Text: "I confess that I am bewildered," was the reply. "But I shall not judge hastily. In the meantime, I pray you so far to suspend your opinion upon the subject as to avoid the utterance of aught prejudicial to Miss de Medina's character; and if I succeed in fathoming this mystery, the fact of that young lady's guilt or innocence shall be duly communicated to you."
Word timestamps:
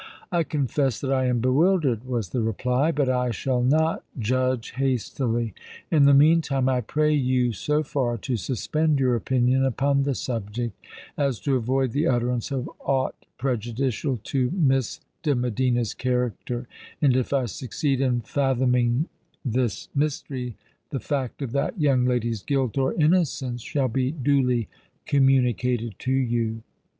"I 0.31 0.41
confess 0.41 0.99
that 1.01 1.11
I 1.11 1.27
am 1.27 1.41
bewildered," 1.41 2.05
was 2.05 2.29
the 2.29 2.41
reply. 2.41 2.91
"But 2.91 3.07
I 3.07 3.29
shall 3.29 3.61
not 3.61 4.03
judge 4.17 4.71
hastily. 4.71 5.53
In 5.91 6.05
the 6.05 6.13
meantime, 6.15 6.67
I 6.67 6.81
pray 6.81 7.13
you 7.13 7.51
so 7.53 7.83
far 7.83 8.17
to 8.17 8.35
suspend 8.35 8.99
your 8.99 9.13
opinion 9.13 9.63
upon 9.63 10.01
the 10.01 10.15
subject 10.15 10.75
as 11.19 11.39
to 11.41 11.55
avoid 11.55 11.91
the 11.91 12.07
utterance 12.07 12.49
of 12.51 12.67
aught 12.79 13.27
prejudicial 13.37 14.19
to 14.23 14.49
Miss 14.55 15.01
de 15.21 15.35
Medina's 15.35 15.93
character; 15.93 16.67
and 16.99 17.15
if 17.15 17.31
I 17.31 17.45
succeed 17.45 18.01
in 18.01 18.21
fathoming 18.21 19.07
this 19.45 19.87
mystery, 19.93 20.55
the 20.89 20.99
fact 20.99 21.43
of 21.43 21.51
that 21.51 21.79
young 21.79 22.05
lady's 22.05 22.41
guilt 22.41 22.75
or 22.75 22.95
innocence 22.95 23.61
shall 23.61 23.87
be 23.87 24.09
duly 24.09 24.67
communicated 25.05 25.93
to 25.99 26.11
you." 26.11 26.63